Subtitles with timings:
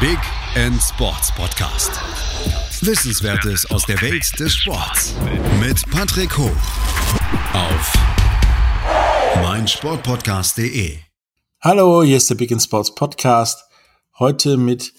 [0.00, 0.18] Big
[0.54, 1.90] End Sports Podcast.
[2.86, 5.16] Wissenswertes aus der Welt des Sports
[5.58, 6.56] mit Patrick Hoch
[7.52, 7.92] auf
[9.42, 10.98] meinsportpodcast.de.
[11.60, 13.64] Hallo, hier ist der Big End Sports Podcast.
[14.20, 14.94] Heute mit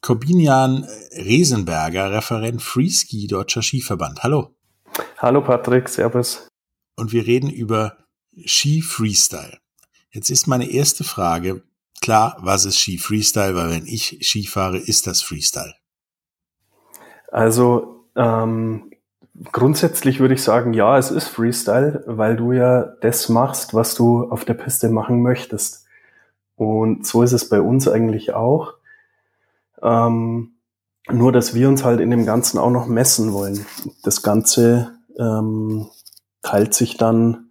[0.00, 4.22] Corbinian Resenberger, Referent Freeski Deutscher Skiverband.
[4.22, 4.56] Hallo.
[5.18, 6.48] Hallo Patrick, Servus.
[6.96, 7.98] Und wir reden über
[8.46, 9.58] Ski Freestyle.
[10.10, 11.67] Jetzt ist meine erste Frage,
[12.00, 13.54] klar, was ist Ski Freestyle?
[13.54, 15.74] Weil wenn ich Ski fahre, ist das Freestyle.
[17.30, 18.90] Also ähm,
[19.52, 24.30] grundsätzlich würde ich sagen, ja, es ist Freestyle, weil du ja das machst, was du
[24.30, 25.86] auf der Piste machen möchtest.
[26.56, 28.74] Und so ist es bei uns eigentlich auch.
[29.80, 30.52] Ähm,
[31.10, 33.64] nur, dass wir uns halt in dem Ganzen auch noch messen wollen.
[34.02, 35.86] Das Ganze ähm,
[36.42, 37.47] teilt sich dann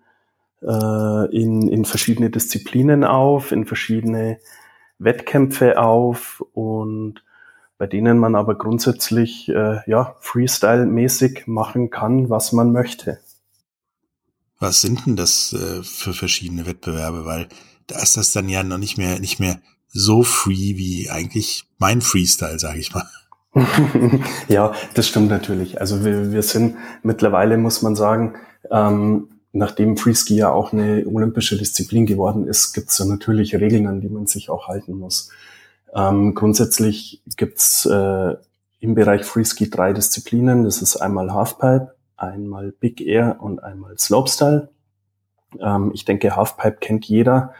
[0.61, 4.39] äh, in, in verschiedene Disziplinen auf, in verschiedene
[4.99, 7.23] Wettkämpfe auf und
[7.77, 13.19] bei denen man aber grundsätzlich äh, ja Freestyle-mäßig machen kann, was man möchte.
[14.59, 17.25] Was sind denn das äh, für verschiedene Wettbewerbe?
[17.25, 17.47] Weil
[17.85, 22.01] da ist das dann ja noch nicht mehr nicht mehr so free wie eigentlich mein
[22.01, 23.05] Freestyle, sage ich mal.
[24.47, 25.79] ja, das stimmt natürlich.
[25.79, 28.35] Also wir, wir sind mittlerweile, muss man sagen,
[28.71, 33.87] ähm, nachdem Freeski ja auch eine olympische Disziplin geworden ist, gibt es da natürlich Regeln,
[33.87, 35.31] an die man sich auch halten muss.
[35.93, 38.35] Ähm, grundsätzlich gibt es äh,
[38.79, 40.63] im Bereich Freeski drei Disziplinen.
[40.63, 44.69] Das ist einmal Halfpipe, einmal Big Air und einmal Slopestyle.
[45.59, 47.53] Ähm, ich denke, Halfpipe kennt jeder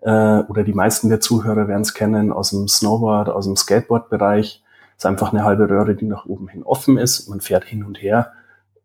[0.00, 4.62] äh, oder die meisten der Zuhörer werden es kennen aus dem Snowboard, aus dem Skateboard-Bereich.
[4.96, 7.28] ist einfach eine halbe Röhre, die nach oben hin offen ist.
[7.28, 8.32] Man fährt hin und her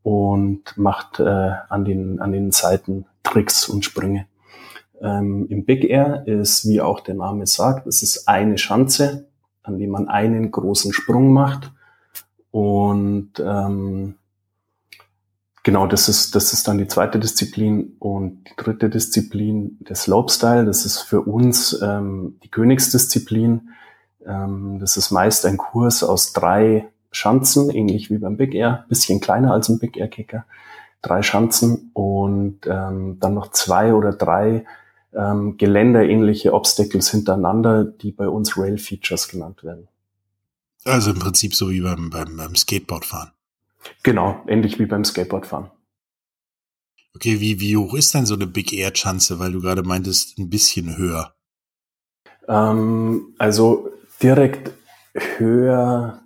[0.07, 4.25] und macht äh, an, den, an den Seiten Tricks und Sprünge.
[5.01, 9.27] Ähm, Im Big Air ist, wie auch der Name sagt, es ist eine Schanze,
[9.63, 11.73] an die man einen großen Sprung macht.
[12.51, 14.15] Und ähm,
[15.63, 17.97] genau, das ist, das ist dann die zweite Disziplin.
[17.99, 23.71] Und die dritte Disziplin, der Slopestyle, das ist für uns ähm, die Königsdisziplin.
[24.25, 29.19] Ähm, das ist meist ein Kurs aus drei Schanzen, ähnlich wie beim Big Air, bisschen
[29.19, 30.45] kleiner als ein Big Air Kicker.
[31.01, 34.65] Drei Schanzen und ähm, dann noch zwei oder drei
[35.13, 39.87] ähm, geländerähnliche Obstacles hintereinander, die bei uns Rail Features genannt werden.
[40.85, 43.31] Also im Prinzip so wie beim, beim, beim Skateboardfahren.
[44.03, 45.69] Genau, ähnlich wie beim Skateboardfahren.
[47.15, 50.37] Okay, wie, wie hoch ist denn so eine Big Air Schanze, weil du gerade meintest,
[50.37, 51.33] ein bisschen höher?
[52.47, 53.89] Ähm, also
[54.21, 54.71] direkt
[55.37, 56.21] höher,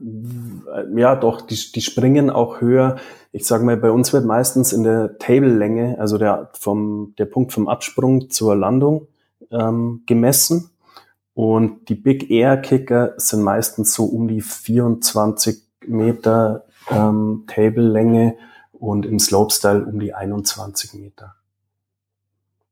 [0.96, 2.98] ja doch, die, die springen auch höher.
[3.32, 7.54] Ich sage mal, bei uns wird meistens in der Table-Länge, also der, vom, der Punkt
[7.54, 9.08] vom Absprung zur Landung
[9.52, 10.70] ähm, gemessen.
[11.34, 18.36] Und die Big Air Kicker sind meistens so um die 24 Meter ähm, Table-Länge
[18.74, 21.36] und im Slopestyle um die 21 Meter.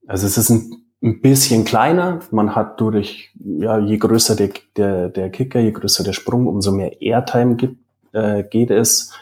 [0.07, 2.19] Also es ist ein ein bisschen kleiner.
[2.31, 6.71] Man hat durch, ja, je größer der, der, der Kicker, je größer der Sprung, umso
[6.71, 7.77] mehr Airtime gibt,
[8.13, 9.13] äh, geht es.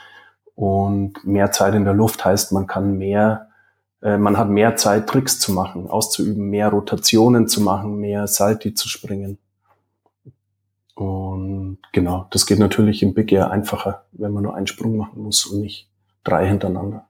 [0.56, 3.50] Und mehr Zeit in der Luft heißt, man kann mehr,
[4.02, 8.74] äh, man hat mehr Zeit, Tricks zu machen, auszuüben, mehr Rotationen zu machen, mehr Salti
[8.74, 9.38] zu springen.
[10.96, 15.22] Und genau, das geht natürlich im Big Air einfacher, wenn man nur einen Sprung machen
[15.22, 15.88] muss und nicht
[16.24, 17.08] drei hintereinander.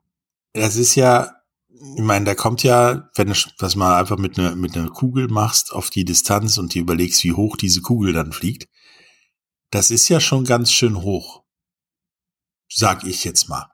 [0.52, 1.37] Das ist ja
[1.96, 5.28] ich meine, da kommt ja, wenn du das mal einfach mit einer mit einer Kugel
[5.28, 8.68] machst auf die Distanz und dir überlegst, wie hoch diese Kugel dann fliegt,
[9.72, 11.44] das ist ja schon ganz schön hoch,
[12.70, 13.70] sag ich jetzt mal.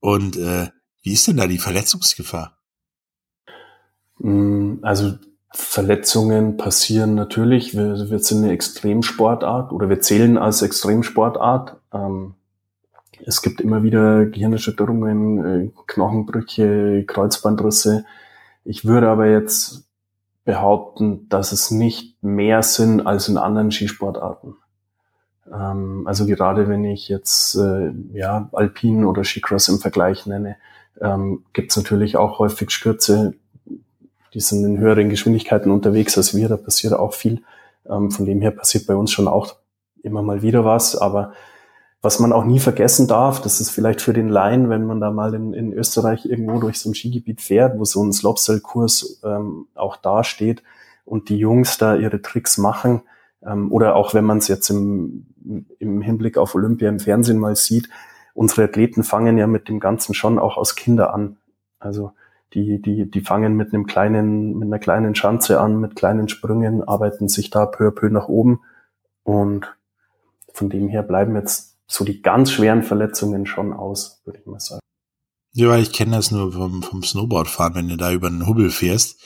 [0.00, 0.70] Und äh,
[1.02, 2.58] wie ist denn da die Verletzungsgefahr?
[4.18, 5.18] Mm, also
[5.52, 7.74] Verletzungen passieren natürlich.
[7.74, 11.80] Wir, wir sind eine Extremsportart oder wir zählen als Extremsportart.
[11.92, 12.34] Ähm,
[13.24, 18.04] es gibt immer wieder Gehirnerschütterungen, äh, Knochenbrüche, Kreuzbandrisse.
[18.64, 19.84] Ich würde aber jetzt
[20.44, 24.56] behaupten, dass es nicht mehr sind als in anderen Skisportarten.
[25.52, 30.56] Ähm, also gerade wenn ich jetzt äh, ja Alpin oder Skicross im Vergleich nenne,
[31.00, 33.34] ähm, gibt es natürlich auch häufig Stürze,
[34.34, 37.42] die sind in höheren Geschwindigkeiten unterwegs als wir, da passiert auch viel.
[37.88, 39.56] Ähm, von dem her passiert bei uns schon auch
[40.02, 41.32] immer mal wieder was, aber
[42.06, 45.10] was man auch nie vergessen darf, das ist vielleicht für den Laien, wenn man da
[45.10, 49.66] mal in, in Österreich irgendwo durch so ein Skigebiet fährt, wo so ein Slopestyle-Kurs ähm,
[49.74, 50.62] auch dasteht
[51.04, 53.02] und die Jungs da ihre Tricks machen,
[53.44, 55.26] ähm, oder auch wenn man es jetzt im,
[55.80, 57.88] im Hinblick auf Olympia im Fernsehen mal sieht,
[58.34, 61.38] unsere Athleten fangen ja mit dem Ganzen schon auch aus Kinder an.
[61.80, 62.12] Also
[62.54, 66.86] die, die, die fangen mit einem kleinen, mit einer kleinen Schanze an, mit kleinen Sprüngen,
[66.86, 68.60] arbeiten sich da peu à peu nach oben
[69.24, 69.76] Und
[70.52, 74.60] von dem her bleiben jetzt so die ganz schweren Verletzungen schon aus, würde ich mal
[74.60, 74.80] sagen.
[75.52, 78.70] Ja, weil ich kenne das nur vom, vom Snowboardfahren, wenn du da über einen Hubbel
[78.70, 79.20] fährst,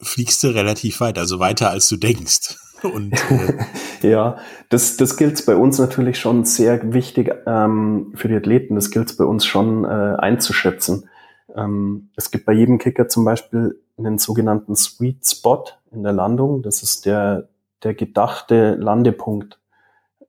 [0.00, 2.56] fliegst du relativ weit, also weiter als du denkst.
[2.82, 3.58] Und, äh
[4.08, 8.76] ja, das, das gilt bei uns natürlich schon sehr wichtig ähm, für die Athleten.
[8.76, 11.08] Das gilt bei uns schon äh, einzuschätzen.
[11.54, 16.62] Ähm, es gibt bei jedem Kicker zum Beispiel einen sogenannten Sweet Spot in der Landung.
[16.62, 17.48] Das ist der,
[17.82, 19.58] der gedachte Landepunkt.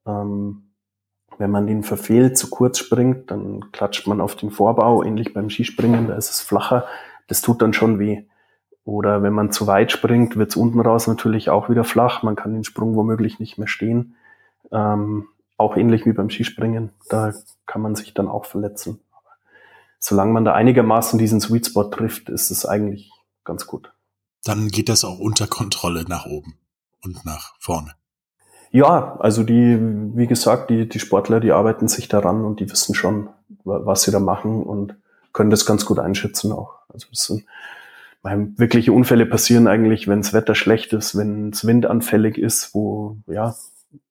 [0.06, 0.67] Ähm,
[1.38, 5.50] wenn man den verfehlt, zu kurz springt, dann klatscht man auf den Vorbau, ähnlich beim
[5.50, 6.86] Skispringen, da ist es flacher.
[7.28, 8.24] Das tut dann schon weh.
[8.84, 12.24] Oder wenn man zu weit springt, wird es unten raus natürlich auch wieder flach.
[12.24, 14.16] Man kann den Sprung womöglich nicht mehr stehen.
[14.72, 16.92] Ähm, auch ähnlich wie beim Skispringen.
[17.10, 17.34] Da
[17.66, 19.02] kann man sich dann auch verletzen.
[20.00, 23.12] Solange man da einigermaßen diesen Sweet Spot trifft, ist es eigentlich
[23.44, 23.92] ganz gut.
[24.44, 26.58] Dann geht das auch unter Kontrolle nach oben
[27.04, 27.94] und nach vorne.
[28.72, 32.96] Ja, also die, wie gesagt, die, die Sportler, die arbeiten sich daran und die wissen
[32.96, 33.30] schon,
[33.64, 34.96] was sie da machen und
[35.34, 36.80] können das ganz gut einschätzen auch.
[36.90, 37.46] Also das sind
[38.58, 43.56] wirkliche Unfälle passieren eigentlich, wenn das Wetter schlecht ist, wenn es windanfällig ist, wo, ja,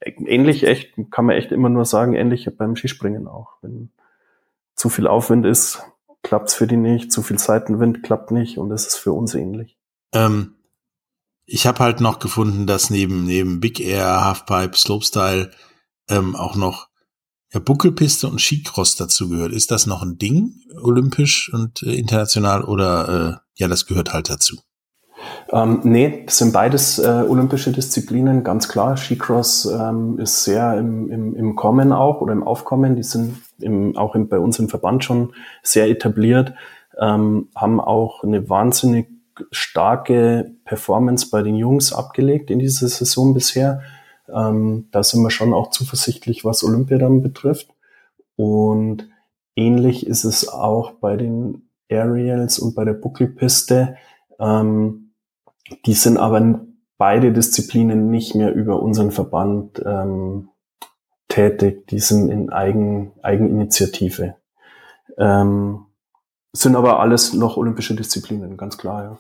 [0.01, 3.55] ähnlich echt, kann man echt immer nur sagen, ähnlich beim Skispringen auch.
[3.63, 3.91] Wenn
[4.75, 5.83] zu viel Aufwind ist,
[6.23, 9.77] klappt's für die nicht, zu viel Seitenwind klappt nicht und das ist für uns ähnlich.
[10.13, 10.56] Ähm,
[11.47, 15.51] ich habe halt noch gefunden, dass neben, neben Big Air, Halfpipe, Slopestyle
[16.11, 16.89] ähm, auch noch
[17.53, 19.53] ja, Buckelpiste und Skicross dazu gehört.
[19.53, 24.29] Ist das noch ein Ding, olympisch und äh, international, oder äh, ja, das gehört halt
[24.29, 24.57] dazu?
[25.51, 28.97] Ähm, nee, das sind beides äh, olympische Disziplinen, ganz klar.
[28.97, 32.97] Skicross ähm, ist sehr im, im, im Kommen auch oder im Aufkommen.
[32.97, 35.33] Die sind im, auch im, bei uns im Verband schon
[35.63, 36.53] sehr etabliert,
[37.01, 39.16] ähm, haben auch eine wahnsinnig
[39.51, 43.83] starke Performance bei den Jungs abgelegt in dieser Saison bisher.
[44.33, 47.69] Ähm, da sind wir schon auch zuversichtlich, was Olympia dann betrifft.
[48.37, 49.09] Und
[49.55, 53.97] ähnlich ist es auch bei den Aerials und bei der Buckelpiste.
[54.39, 55.13] Ähm,
[55.85, 56.61] die sind aber
[56.99, 60.49] beide Disziplinen nicht mehr über unseren Verband ähm,
[61.29, 61.87] tätig.
[61.89, 64.37] Die sind in Eigen, Eigeninitiative.
[65.19, 65.87] Ähm,
[66.53, 69.19] sind aber alles noch olympische Disziplinen, ganz klar, ja.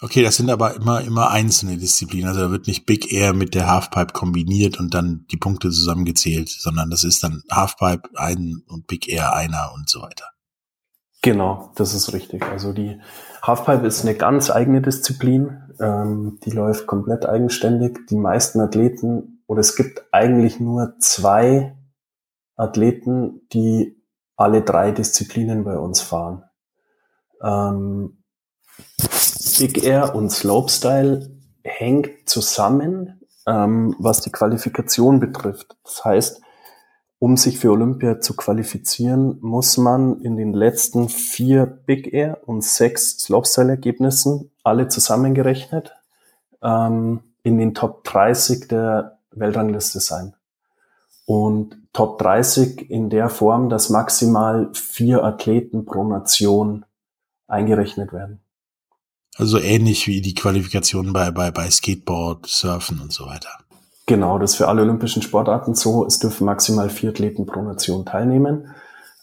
[0.00, 2.28] Okay, das sind aber immer, immer einzelne Disziplinen.
[2.28, 6.48] Also da wird nicht Big Air mit der Halfpipe kombiniert und dann die Punkte zusammengezählt,
[6.48, 10.26] sondern das ist dann Halfpipe ein und Big Air einer und so weiter.
[11.20, 12.44] Genau, das ist richtig.
[12.44, 13.00] Also die
[13.42, 15.62] Halfpipe ist eine ganz eigene Disziplin.
[15.80, 18.06] Ähm, die läuft komplett eigenständig.
[18.08, 21.76] Die meisten Athleten, oder es gibt eigentlich nur zwei
[22.54, 24.00] Athleten, die
[24.36, 26.44] alle drei Disziplinen bei uns fahren.
[27.42, 28.22] Ähm,
[29.58, 31.30] Big Air und Slopestyle
[31.64, 35.76] hängt zusammen, ähm, was die Qualifikation betrifft.
[35.82, 36.40] Das heißt,
[37.18, 42.62] um sich für Olympia zu qualifizieren, muss man in den letzten vier Big Air und
[42.62, 45.92] sechs Slopestyle-Ergebnissen, alle zusammengerechnet,
[46.62, 50.34] ähm, in den Top 30 der Weltrangliste sein.
[51.26, 56.84] Und Top 30 in der Form, dass maximal vier Athleten pro Nation
[57.48, 58.40] eingerechnet werden.
[59.38, 63.50] Also ähnlich wie die Qualifikationen bei, bei, bei Skateboard, Surfen und so weiter.
[64.06, 66.04] Genau, das ist für alle olympischen Sportarten so.
[66.04, 68.74] Es dürfen maximal vier Athleten pro Nation teilnehmen.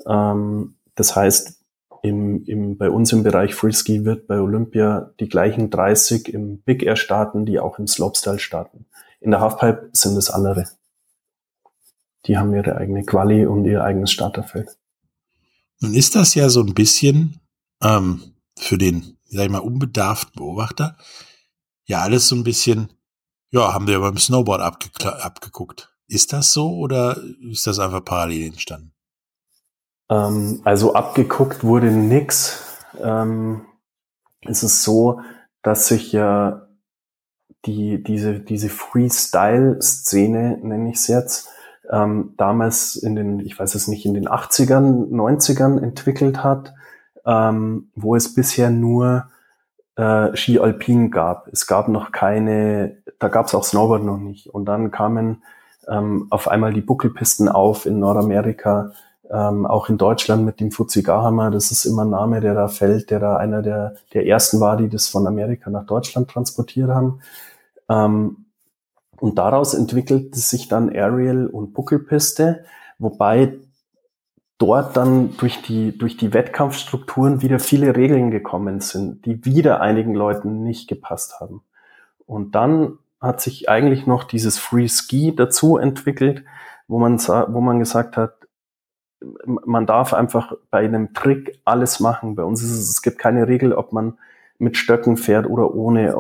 [0.08, 1.60] Ähm, das heißt,
[2.02, 6.84] im, im, bei uns im Bereich Freeski wird bei Olympia die gleichen 30 im Big
[6.84, 8.86] Air starten, die auch im Slopestyle starten.
[9.20, 10.66] In der Halfpipe sind es andere.
[12.28, 14.78] Die haben ihre eigene Quali und ihr eigenes Starterfeld.
[15.82, 17.40] Nun ist das ja so ein bisschen
[17.84, 18.22] ähm,
[18.58, 20.98] für den sag ich mal, unbedarften Beobachter,
[21.86, 22.94] ja alles so ein bisschen,
[23.52, 25.94] ja, haben wir beim Snowboard abgeguckt.
[26.08, 27.18] Ist das so oder
[27.52, 28.94] ist das einfach parallel entstanden?
[30.10, 32.64] Ähm, also abgeguckt wurde nix.
[33.02, 33.66] Ähm,
[34.42, 35.22] es ist so,
[35.64, 36.68] dass sich ja
[37.66, 41.50] die, diese, diese Freestyle-Szene, nenne ich es jetzt,
[41.92, 46.74] ähm, damals in den, ich weiß es nicht, in den 80ern, 90ern entwickelt hat
[47.26, 49.28] ähm, wo es bisher nur
[49.96, 51.48] äh, Ski Alpin gab.
[51.48, 54.48] Es gab noch keine, da gab es auch Snowboard noch nicht.
[54.48, 55.44] Und dann kamen
[55.88, 58.92] ähm, auf einmal die Buckelpisten auf in Nordamerika,
[59.30, 61.52] ähm, auch in Deutschland mit dem Fuzzy-Gahammer.
[61.52, 64.78] Das ist immer ein Name, der da fällt, der da einer der, der ersten war,
[64.78, 67.20] die das von Amerika nach Deutschland transportiert haben.
[67.90, 68.46] Ähm,
[69.18, 72.66] und daraus entwickelte sich dann Aerial und Buckelpiste,
[73.00, 73.58] wobei
[74.58, 80.14] dort dann durch die, durch die Wettkampfstrukturen wieder viele Regeln gekommen sind, die wieder einigen
[80.14, 81.62] Leuten nicht gepasst haben.
[82.26, 86.44] Und dann hat sich eigentlich noch dieses Free Ski dazu entwickelt,
[86.88, 88.34] wo man, wo man gesagt hat,
[89.46, 92.36] man darf einfach bei einem Trick alles machen.
[92.36, 94.18] Bei uns ist es, es gibt keine Regel, ob man
[94.58, 96.16] mit Stöcken fährt oder ohne.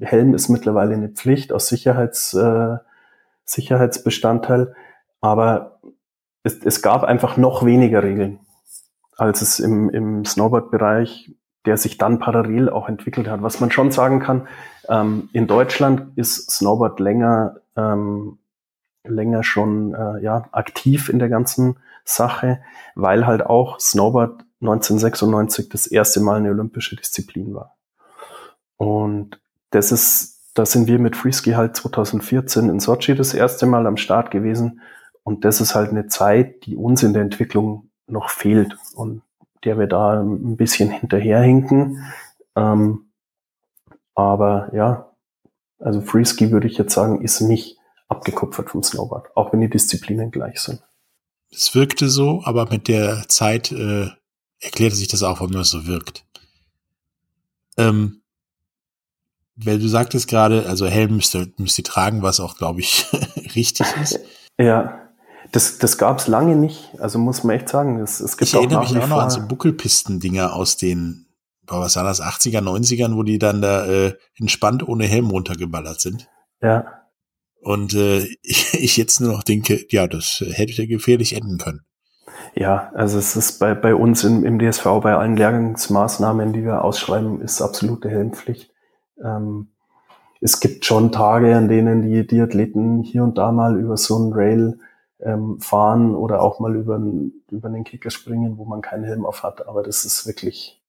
[0.00, 2.76] Helm ist mittlerweile eine Pflicht aus Sicherheits, äh,
[3.44, 4.74] Sicherheitsbestandteil,
[5.20, 5.71] aber
[6.42, 8.40] es, es gab einfach noch weniger Regeln,
[9.16, 11.34] als es im, im Snowboard-Bereich,
[11.64, 13.42] der sich dann parallel auch entwickelt hat.
[13.42, 14.48] Was man schon sagen kann,
[14.88, 18.38] ähm, in Deutschland ist Snowboard länger, ähm,
[19.04, 22.62] länger schon äh, ja, aktiv in der ganzen Sache,
[22.94, 27.76] weil halt auch Snowboard 1996 das erste Mal eine olympische Disziplin war.
[28.76, 33.86] Und das ist, da sind wir mit Freeski halt 2014 in Sochi das erste Mal
[33.86, 34.80] am Start gewesen.
[35.24, 39.22] Und das ist halt eine Zeit, die uns in der Entwicklung noch fehlt und
[39.64, 42.04] der wir da ein bisschen hinterherhinken.
[42.56, 43.06] Ähm,
[44.14, 45.12] aber ja,
[45.78, 50.30] also Freeski würde ich jetzt sagen, ist nicht abgekupfert vom Snowboard, auch wenn die Disziplinen
[50.30, 50.82] gleich sind.
[51.50, 54.08] Es wirkte so, aber mit der Zeit äh,
[54.60, 56.24] erklärte sich das auch, warum das so wirkt.
[57.76, 58.22] Ähm,
[59.56, 63.06] weil du sagtest gerade, also Helm müsst ihr, müsst ihr tragen, was auch, glaube ich,
[63.54, 64.20] richtig ist.
[64.58, 65.01] Ja,
[65.52, 66.90] das, das gab es lange nicht.
[66.98, 69.30] Also muss man echt sagen, es, es gibt ich auch erinnere mich auch noch an
[69.30, 71.26] so Buckelpisten-Dinger aus den,
[71.66, 76.28] was war das, 80er, 90ern, wo die dann da äh, entspannt ohne Helm runtergeballert sind.
[76.62, 76.86] Ja.
[77.60, 81.82] Und äh, ich jetzt nur noch denke, ja, das hätte gefährlich enden können.
[82.54, 86.82] Ja, also es ist bei, bei uns im, im DSV, bei allen Lehrgangsmaßnahmen, die wir
[86.82, 88.70] ausschreiben, ist absolute Helmpflicht.
[89.22, 89.68] Ähm,
[90.40, 94.18] es gibt schon Tage, an denen die, die Athleten hier und da mal über so
[94.18, 94.78] ein Rail
[95.22, 97.00] ähm, fahren oder auch mal über,
[97.50, 99.66] über einen Kicker springen, wo man keinen Helm auf hat.
[99.66, 100.80] Aber das ist wirklich,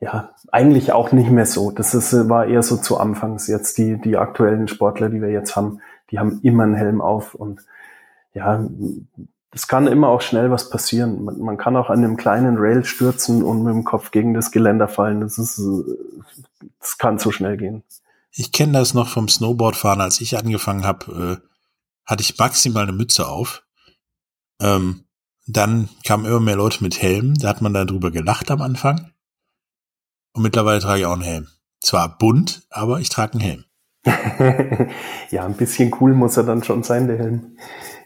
[0.00, 1.70] ja, eigentlich auch nicht mehr so.
[1.70, 3.46] Das ist, war eher so zu Anfangs.
[3.46, 5.80] Jetzt die, die aktuellen Sportler, die wir jetzt haben,
[6.10, 7.60] die haben immer einen Helm auf und
[8.32, 8.64] ja,
[9.52, 11.24] es kann immer auch schnell was passieren.
[11.24, 14.52] Man, man, kann auch an einem kleinen Rail stürzen und mit dem Kopf gegen das
[14.52, 15.20] Geländer fallen.
[15.20, 15.60] Das ist,
[16.78, 17.82] das kann so schnell gehen.
[18.32, 20.00] Ich kenne das noch vom Snowboardfahren.
[20.00, 21.49] Als ich angefangen habe, äh,
[22.10, 23.62] hatte ich maximal eine Mütze auf.
[24.60, 25.04] Ähm,
[25.46, 27.34] dann kamen immer mehr Leute mit Helm.
[27.34, 29.12] Da hat man dann drüber gelacht am Anfang.
[30.34, 31.48] Und mittlerweile trage ich auch einen Helm.
[31.80, 33.64] Zwar bunt, aber ich trage einen Helm.
[35.30, 37.56] ja, ein bisschen cool muss er dann schon sein, der Helm.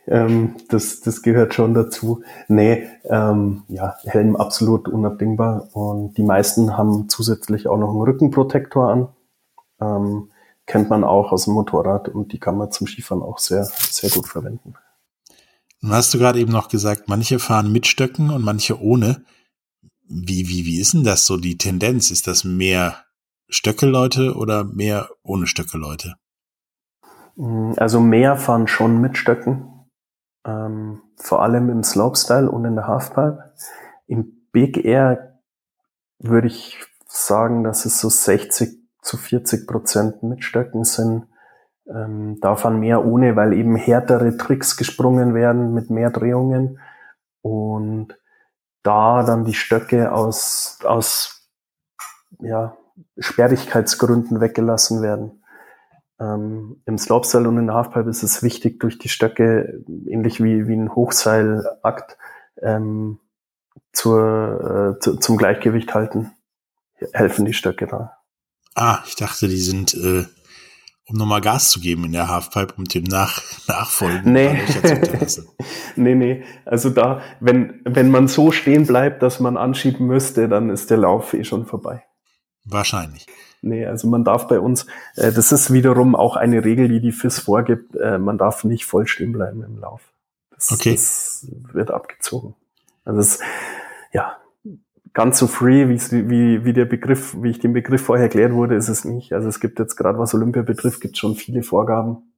[0.06, 2.22] Ähm, das, das gehört schon dazu.
[2.48, 5.68] Nee, ähm, ja, Helm absolut unabdingbar.
[5.72, 9.08] Und die meisten haben zusätzlich auch noch einen Rückenprotektor an.
[9.80, 10.30] Ähm,
[10.66, 14.10] kennt man auch aus dem Motorrad und die kann man zum Skifahren auch sehr, sehr
[14.10, 14.74] gut verwenden.
[15.80, 19.24] Nun hast du gerade eben noch gesagt, manche fahren mit Stöcken und manche ohne.
[20.08, 22.10] Wie, wie, wie ist denn das so die Tendenz?
[22.10, 23.04] Ist das mehr
[23.48, 26.14] Stöcke-Leute oder mehr ohne Stöcke-Leute?
[27.36, 29.88] Also mehr fahren schon mit Stöcken,
[30.46, 33.52] ähm, vor allem im Slopestyle und in der Halfpipe.
[34.06, 35.40] Im Big Air
[36.18, 41.26] würde ich sagen, dass es so 60 zu 40 Prozent mit Stöcken sind.
[41.86, 46.80] Ähm, davon mehr ohne, weil eben härtere Tricks gesprungen werden mit mehr Drehungen
[47.42, 48.18] und
[48.82, 51.50] da dann die Stöcke aus, aus
[52.40, 52.76] ja,
[53.18, 55.42] Sperrigkeitsgründen weggelassen werden.
[56.18, 60.66] Ähm, Im Slopestyle und in der Halfpipe ist es wichtig, durch die Stöcke, ähnlich wie,
[60.66, 62.16] wie ein Hochseilakt,
[62.62, 63.20] ähm,
[63.92, 66.32] zur, äh, zu, zum Gleichgewicht halten,
[67.12, 68.13] helfen die Stöcke da.
[68.74, 70.24] Ah, ich dachte, die sind, äh,
[71.06, 74.58] um nochmal Gas zu geben in der Halfpipe, um dem Nach Nachfolgen nee.
[75.96, 76.44] nee, nee.
[76.64, 80.96] Also da, wenn, wenn man so stehen bleibt, dass man anschieben müsste, dann ist der
[80.96, 82.02] Lauf eh schon vorbei.
[82.64, 83.26] Wahrscheinlich.
[83.60, 87.12] Nee, also man darf bei uns, äh, das ist wiederum auch eine Regel, die die
[87.12, 90.02] FIS vorgibt, äh, man darf nicht voll stehen bleiben im Lauf.
[90.50, 90.92] Das, okay.
[90.92, 92.54] das wird abgezogen.
[93.04, 93.40] Also das,
[94.12, 94.36] ja,
[95.14, 98.88] ganz so free, wie, wie der Begriff, wie ich den Begriff vorher erklärt wurde, ist
[98.88, 99.32] es nicht.
[99.32, 102.34] Also es gibt jetzt gerade, was Olympia betrifft, gibt schon viele Vorgaben,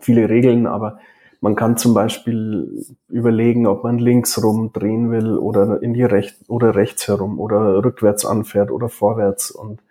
[0.00, 0.98] viele Regeln, aber
[1.42, 6.48] man kann zum Beispiel überlegen, ob man links rum drehen will oder in die rechts
[6.48, 9.82] oder rechts herum oder rückwärts anfährt oder vorwärts und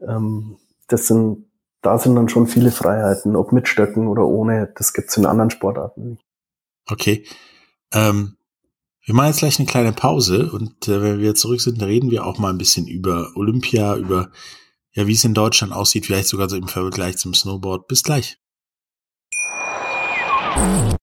[0.00, 0.56] ähm,
[0.88, 1.46] das sind,
[1.80, 4.72] da sind dann schon viele Freiheiten, ob mit Stöcken oder ohne.
[4.76, 6.24] Das gibt's in anderen Sportarten nicht.
[6.90, 7.24] Okay.
[7.92, 8.36] Ähm,
[9.04, 12.24] wir machen jetzt gleich eine kleine Pause und äh, wenn wir zurück sind, reden wir
[12.24, 14.30] auch mal ein bisschen über Olympia, über
[14.92, 17.88] ja, wie es in Deutschland aussieht, vielleicht sogar so im Vergleich zum Snowboard.
[17.88, 18.38] Bis gleich.
[20.54, 20.96] Man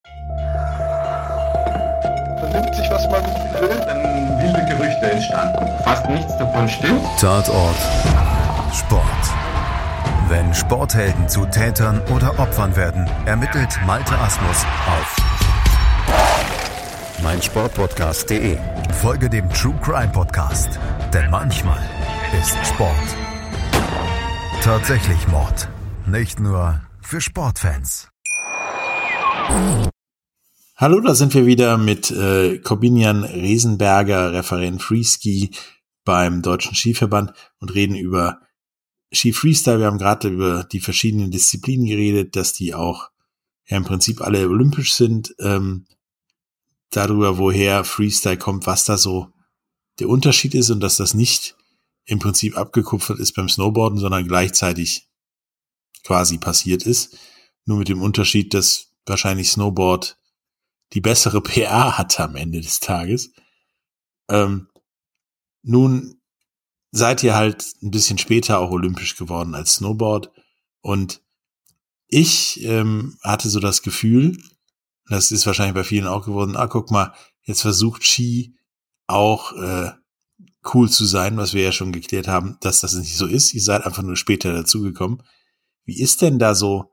[2.53, 3.23] nimmt sich, was man
[3.59, 3.69] will.
[3.69, 5.83] Dann wilde Gerüchte entstanden.
[5.83, 7.01] Fast nichts davon stimmt.
[7.19, 7.75] Tatort
[8.73, 9.03] Sport.
[10.29, 15.18] Wenn Sporthelden zu Tätern oder Opfern werden, ermittelt Malte Asmus auf
[17.23, 18.57] meinsportpodcast.de.
[19.01, 20.79] Folge dem True Crime Podcast,
[21.13, 21.81] denn manchmal
[22.39, 23.15] ist Sport
[24.61, 25.69] tatsächlich Mord.
[26.05, 28.09] Nicht nur für Sportfans.
[30.75, 35.51] Hallo, da sind wir wieder mit äh, Corbinian Riesenberger, Referent Freeski
[36.03, 38.41] beim Deutschen Skiverband und reden über
[39.11, 39.79] Ski Freestyle.
[39.79, 43.09] Wir haben gerade über die verschiedenen Disziplinen geredet, dass die auch
[43.65, 45.33] ja im Prinzip alle olympisch sind.
[45.39, 45.85] Ähm,
[46.91, 49.31] darüber, woher Freestyle kommt, was da so
[49.99, 51.55] der Unterschied ist und dass das nicht
[52.05, 55.07] im Prinzip abgekupfert ist beim Snowboarden, sondern gleichzeitig
[56.03, 57.17] quasi passiert ist.
[57.65, 60.17] Nur mit dem Unterschied, dass wahrscheinlich Snowboard
[60.93, 63.31] die bessere PR hatte am Ende des Tages.
[64.29, 64.69] Ähm,
[65.61, 66.21] nun
[66.91, 70.31] seid ihr halt ein bisschen später auch olympisch geworden als Snowboard
[70.81, 71.21] und
[72.07, 74.41] ich ähm, hatte so das Gefühl,
[75.09, 77.13] das ist wahrscheinlich bei vielen auch geworden, ah, guck mal,
[77.43, 78.55] jetzt versucht Ski
[79.07, 79.91] auch äh,
[80.73, 83.53] cool zu sein, was wir ja schon geklärt haben, dass das nicht so ist.
[83.53, 85.23] Ihr seid einfach nur später dazugekommen.
[85.85, 86.91] Wie ist denn da so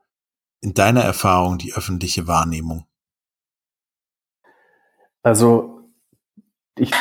[0.61, 2.85] in deiner Erfahrung die öffentliche Wahrnehmung?
[5.21, 5.81] Also
[6.75, 6.91] ich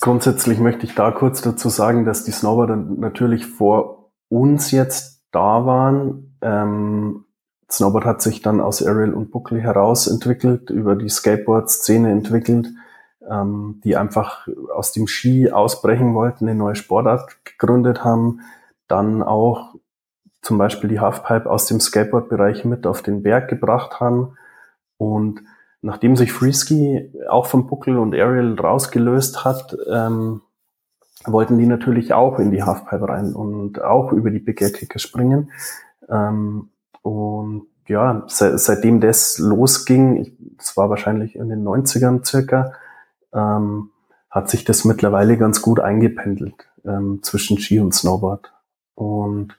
[0.00, 5.66] grundsätzlich möchte ich da kurz dazu sagen, dass die Snowboarder natürlich vor uns jetzt da
[5.66, 6.36] waren.
[6.40, 7.24] Ähm,
[7.72, 12.68] Snowboard hat sich dann aus Aerial und Buckel heraus entwickelt, über die Skateboard-Szene entwickelt,
[13.28, 18.40] ähm, die einfach aus dem Ski ausbrechen wollten, eine neue Sportart gegründet haben,
[18.88, 19.74] dann auch
[20.42, 24.36] zum Beispiel die Halfpipe aus dem Skateboard-Bereich mit auf den Berg gebracht haben
[24.98, 25.42] und
[25.80, 30.42] nachdem sich Freeski auch vom Buckel und Ariel rausgelöst hat, ähm,
[31.24, 34.98] wollten die natürlich auch in die Halfpipe rein und auch über die Big Air Kicker
[34.98, 35.52] springen.
[36.08, 36.70] Ähm,
[37.02, 42.72] und ja, se seitdem das losging, das war wahrscheinlich in den 90ern circa,
[43.34, 43.90] ähm,
[44.30, 48.52] hat sich das mittlerweile ganz gut eingependelt ähm, zwischen Ski und Snowboard.
[48.94, 49.58] Und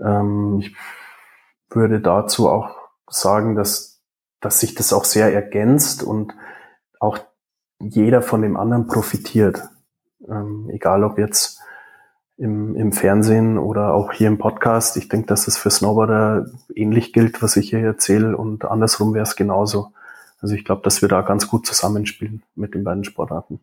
[0.00, 0.74] ähm, ich
[1.70, 2.76] würde dazu auch
[3.08, 3.94] sagen, dass
[4.44, 6.34] dass sich das auch sehr ergänzt und
[7.00, 7.18] auch
[7.80, 9.62] jeder von dem anderen profitiert.
[10.28, 11.60] Ähm, egal ob jetzt
[12.36, 14.96] im, im Fernsehen oder auch hier im Podcast.
[14.96, 19.22] Ich denke, dass es für Snowboarder ähnlich gilt, was ich hier erzähle und andersrum wäre
[19.22, 19.92] es genauso.
[20.40, 23.60] Also ich glaube, dass wir da ganz gut zusammenspielen mit den beiden Sportarten.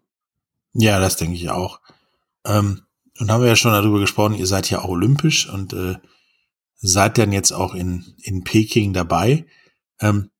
[0.74, 1.80] Ja, das denke ich auch.
[2.46, 2.82] Ähm,
[3.20, 5.98] und haben wir ja schon darüber gesprochen, ihr seid ja auch olympisch und äh,
[6.78, 9.46] seid dann jetzt auch in, in Peking dabei.
[10.00, 10.32] Ähm,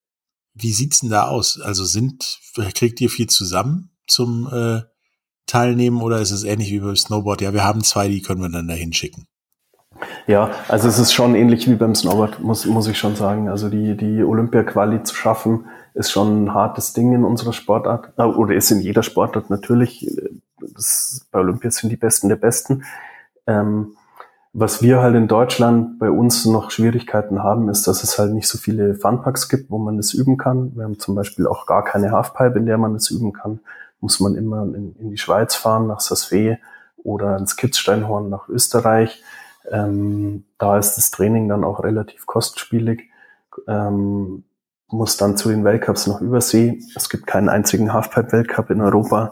[0.54, 1.60] wie sieht's denn da aus?
[1.60, 2.40] Also sind,
[2.76, 4.82] kriegt ihr viel zusammen zum äh,
[5.46, 7.42] Teilnehmen oder ist es ähnlich wie beim Snowboard?
[7.42, 9.28] Ja, wir haben zwei, die können wir dann dahin schicken.
[10.28, 13.50] Ja, also es ist schon ähnlich wie beim Snowboard, muss, muss ich schon sagen.
[13.50, 18.18] Also die, die Olympia-Quali zu schaffen, ist schon ein hartes Ding in unserer Sportart.
[18.18, 20.10] Oder ist in jeder Sportart natürlich.
[20.60, 22.84] Das, bei Olympia sind die Besten der Besten.
[23.48, 23.96] Ähm,
[24.54, 28.48] was wir halt in Deutschland bei uns noch Schwierigkeiten haben, ist, dass es halt nicht
[28.48, 30.76] so viele Funpacks gibt, wo man das üben kann.
[30.76, 33.62] Wir haben zum Beispiel auch gar keine Halfpipe, in der man das üben kann.
[34.02, 36.58] Muss man immer in, in die Schweiz fahren, nach Sasvee
[36.98, 39.24] oder ins Kitzsteinhorn nach Österreich.
[39.70, 43.10] Ähm, da ist das Training dann auch relativ kostspielig.
[43.68, 44.44] Ähm,
[44.88, 46.82] muss dann zu den Weltcups noch übersee.
[46.96, 49.32] Es gibt keinen einzigen Halfpipe-Weltcup in Europa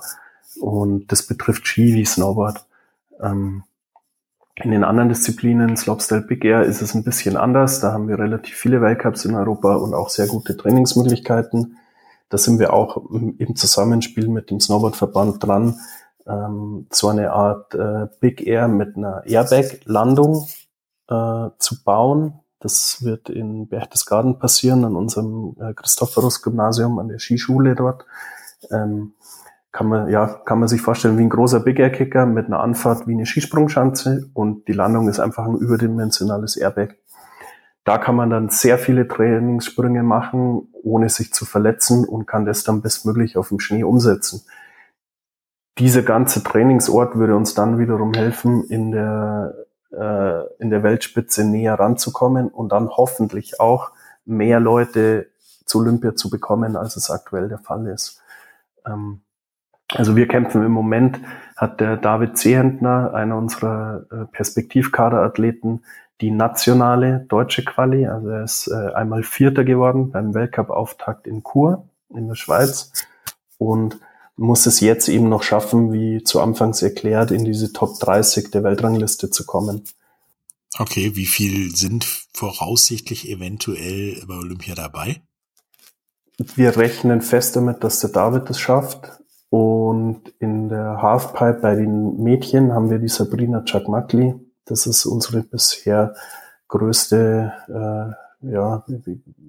[0.60, 2.65] und das betrifft Ski wie Snowboard.
[3.21, 3.63] Ähm,
[4.55, 7.79] in den anderen Disziplinen, Slopestyle Big Air, ist es ein bisschen anders.
[7.79, 11.77] Da haben wir relativ viele Weltcups in Europa und auch sehr gute Trainingsmöglichkeiten.
[12.30, 15.80] Da sind wir auch im Zusammenspiel mit dem Snowboardverband dran,
[16.28, 20.48] ähm, so eine Art äh, Big Air mit einer Airbag-Landung
[21.10, 22.39] äh, zu bauen.
[22.60, 28.06] Das wird in Berchtesgaden passieren, an unserem äh, Christophorus-Gymnasium, an der Skischule dort.
[28.70, 29.13] Ähm,
[29.72, 32.60] kann man, ja, kann man sich vorstellen wie ein großer Big Air Kicker mit einer
[32.60, 36.96] Anfahrt wie eine Skisprungschanze und die Landung ist einfach ein überdimensionales Airbag.
[37.84, 42.63] Da kann man dann sehr viele Trainingssprünge machen, ohne sich zu verletzen und kann das
[42.63, 44.44] dann bestmöglich auf dem Schnee umsetzen.
[45.78, 49.56] Dieser ganze Trainingsort würde uns dann wiederum helfen, in der,
[49.92, 53.92] äh, in der Weltspitze näher ranzukommen und dann hoffentlich auch
[54.26, 55.28] mehr Leute
[55.65, 58.22] zu Olympia zu bekommen, als es aktuell der Fall ist.
[58.86, 59.22] Ähm,
[59.94, 61.20] also wir kämpfen im Moment,
[61.56, 65.84] hat der David Zehentner, einer unserer äh, Perspektivkaderathleten,
[66.21, 68.08] die nationale deutsche Quali.
[68.08, 72.91] Also er ist äh, einmal Vierter geworden beim Weltcup-Auftakt in Chur in der Schweiz
[73.58, 73.99] und
[74.36, 78.63] muss es jetzt eben noch schaffen, wie zu Anfangs erklärt, in diese Top 30 der
[78.63, 79.84] Weltrangliste zu kommen.
[80.77, 85.21] Okay, wie viel sind voraussichtlich eventuell bei Olympia dabei?
[86.55, 89.19] Wir rechnen fest damit, dass der David es schafft.
[89.49, 94.36] Und in der Halfpipe bei den Mädchen haben wir die Sabrina Chakmakli.
[94.69, 96.13] Das ist unsere bisher
[96.67, 98.86] größte, äh, ja,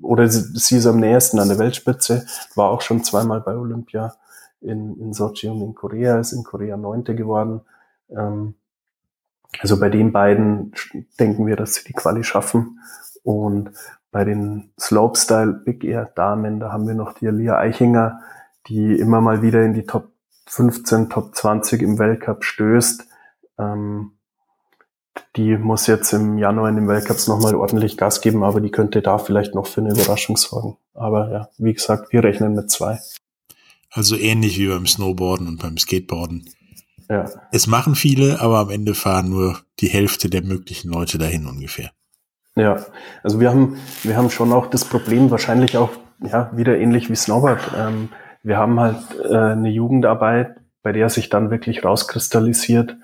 [0.02, 4.14] oder sie, ist am nächsten an der Weltspitze, war auch schon zweimal bei Olympia
[4.60, 7.60] in, in Sochi und in Korea, ist in Korea Neunte geworden.
[8.08, 8.54] Ähm,
[9.58, 10.72] also bei den beiden
[11.18, 12.80] denken wir, dass sie die Quali schaffen.
[13.22, 13.70] Und
[14.10, 18.20] bei den Slopestyle Big Air Damen, da haben wir noch die Alia Eichinger,
[18.66, 20.08] die immer mal wieder in die Top
[20.46, 23.06] 15, Top 20 im Weltcup stößt.
[23.58, 24.12] Ähm,
[25.36, 29.02] die muss jetzt im Januar in den Weltcups nochmal ordentlich Gas geben, aber die könnte
[29.02, 30.76] da vielleicht noch für eine Überraschung sorgen.
[30.94, 32.98] Aber ja, wie gesagt, wir rechnen mit zwei.
[33.90, 36.48] Also ähnlich wie beim Snowboarden und beim Skateboarden.
[37.08, 37.28] Ja.
[37.50, 41.90] Es machen viele, aber am Ende fahren nur die Hälfte der möglichen Leute dahin ungefähr.
[42.54, 42.84] Ja,
[43.22, 45.90] also wir haben, wir haben schon auch das Problem, wahrscheinlich auch,
[46.22, 47.60] ja, wieder ähnlich wie Snowboard.
[47.76, 48.10] Ähm,
[48.42, 52.96] wir haben halt äh, eine Jugendarbeit, bei der sich dann wirklich rauskristallisiert,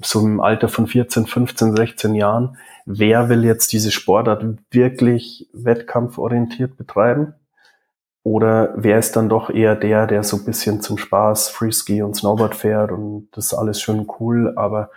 [0.00, 2.56] so im Alter von 14, 15, 16 Jahren,
[2.86, 7.34] wer will jetzt diese Sportart wirklich wettkampforientiert betreiben?
[8.22, 12.14] Oder wer ist dann doch eher der, der so ein bisschen zum Spaß Freeski und
[12.14, 14.90] Snowboard fährt und das ist alles schön cool, aber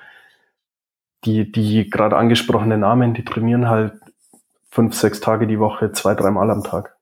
[1.24, 3.94] die, die gerade angesprochenen Namen, die trainieren halt
[4.70, 6.98] fünf, sechs Tage die Woche, zwei, dreimal am Tag.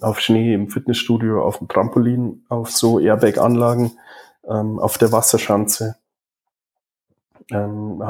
[0.00, 3.92] Auf Schnee, im Fitnessstudio, auf dem Trampolin, auf so Airbag-Anlagen,
[4.48, 5.96] ähm, auf der Wasserschanze.
[7.50, 8.02] Ähm,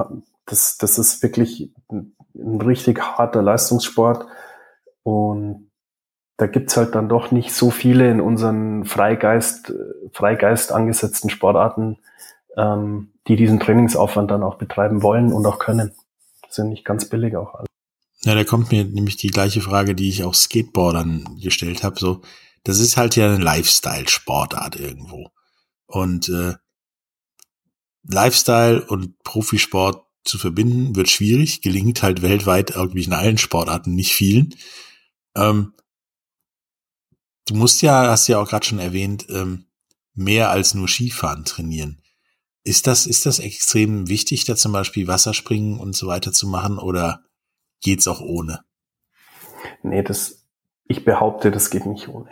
[0.47, 4.27] das, das ist wirklich ein, richtig harter Leistungssport
[5.03, 5.71] und
[6.39, 9.73] da gibt's halt dann doch nicht so viele in unseren Freigeist,
[10.13, 11.99] Freigeist angesetzten Sportarten,
[12.57, 15.93] ähm, die diesen Trainingsaufwand dann auch betreiben wollen und auch können.
[16.43, 17.67] Das sind nicht ganz billig auch alle.
[18.25, 21.99] Ja, da kommt mir nämlich die gleiche Frage, die ich auch Skateboardern gestellt habe.
[21.99, 22.23] So,
[22.65, 25.31] das ist halt ja eine Lifestyle-Sportart irgendwo.
[25.87, 26.55] Und äh,
[28.05, 34.15] Lifestyle und Profisport zu verbinden, wird schwierig, gelingt halt weltweit irgendwie in allen Sportarten, nicht
[34.15, 34.55] vielen.
[35.37, 35.75] Ähm,
[37.47, 39.67] du musst ja, hast ja auch gerade schon erwähnt, ähm,
[40.15, 42.03] mehr als nur Skifahren trainieren.
[42.65, 46.79] Ist das, ist das extrem wichtig, da zum Beispiel Wasserspringen und so weiter zu machen
[46.79, 47.25] oder
[47.81, 48.65] geht's auch ohne?
[49.83, 50.47] Nee, das,
[50.87, 52.31] ich behaupte, das geht nicht ohne.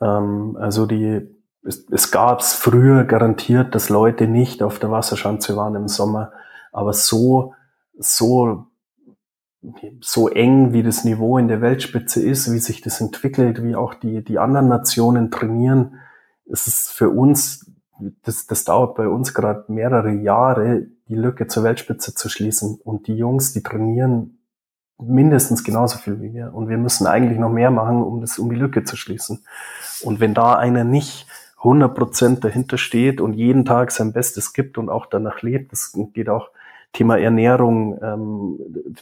[0.00, 5.74] Ähm, also die, es, es gab's früher garantiert, dass Leute nicht auf der Wasserschanze waren
[5.74, 6.32] im Sommer,
[6.72, 7.54] aber so,
[7.98, 8.66] so,
[10.00, 13.94] so eng wie das Niveau in der Weltspitze ist, wie sich das entwickelt, wie auch
[13.94, 15.94] die, die anderen Nationen trainieren,
[16.44, 17.68] ist es für uns
[18.22, 22.80] das, das dauert bei uns gerade mehrere Jahre, die Lücke zur Weltspitze zu schließen.
[22.82, 24.38] Und die Jungs, die trainieren
[24.98, 26.54] mindestens genauso viel wie wir.
[26.54, 29.44] Und wir müssen eigentlich noch mehr machen, um das, um die Lücke zu schließen.
[30.02, 31.26] Und wenn da einer nicht
[31.58, 35.92] 100 Prozent dahinter steht und jeden Tag sein Bestes gibt und auch danach lebt, das
[36.12, 36.50] geht auch
[36.92, 38.96] Thema Ernährung, ähm,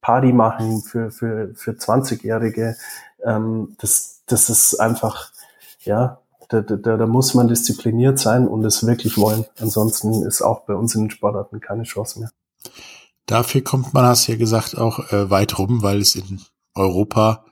[0.00, 2.76] Party machen für, für, für 20-Jährige,
[3.24, 5.32] ähm, das, das ist einfach,
[5.80, 9.44] ja, da, da, da muss man diszipliniert sein und es wirklich wollen.
[9.58, 12.30] Ansonsten ist auch bei uns in den Sportarten keine Chance mehr.
[13.26, 16.40] Dafür kommt man, hast ja gesagt, auch äh, weit rum, weil es in
[16.74, 17.44] Europa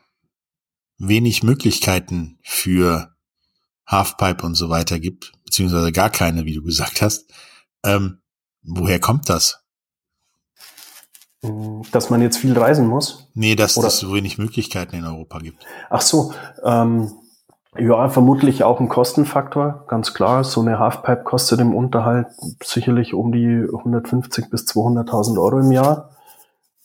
[0.96, 3.14] wenig Möglichkeiten für
[3.87, 7.31] Halfpipe und so weiter gibt, beziehungsweise gar keine, wie du gesagt hast.
[7.85, 8.18] Ähm,
[8.62, 9.62] woher kommt das?
[11.92, 13.29] Dass man jetzt viel reisen muss?
[13.35, 15.64] Nee, dass es so wenig Möglichkeiten in Europa gibt.
[15.90, 16.33] Ach so,
[16.64, 17.12] ähm,
[17.79, 20.44] ja, vermutlich auch ein Kostenfaktor, ganz klar.
[20.44, 22.29] So eine Halfpipe kostet im Unterhalt
[22.64, 26.16] sicherlich um die 150 bis 200.000 Euro im Jahr.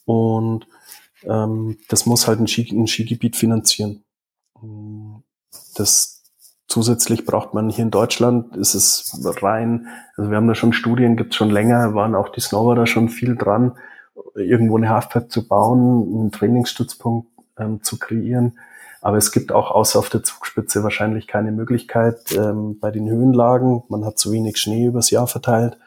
[0.06, 0.68] Und
[1.24, 4.04] ähm, das muss halt ein, Ski, ein Skigebiet finanzieren.
[5.76, 6.21] Das
[6.72, 11.18] zusätzlich braucht man hier in Deutschland, ist es rein, also wir haben da schon Studien,
[11.18, 13.74] gibt schon länger, waren auch die Snowboarder schon viel dran,
[14.36, 18.54] irgendwo eine Halfpipe zu bauen, einen Trainingsstützpunkt ähm, zu kreieren
[19.02, 23.84] aber es gibt auch außer auf der Zugspitze wahrscheinlich keine Möglichkeit ähm, bei den Höhenlagen.
[23.90, 25.78] Man hat zu wenig Schnee übers Jahr verteilt.